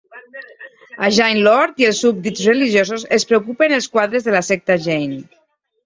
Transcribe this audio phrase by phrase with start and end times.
[1.07, 5.19] A Jain Lord i els súbdits religiosos els preocupen els quadres de la secta Jain.